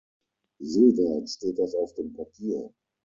[0.63, 2.73] Soweit steht das auf dem Papier.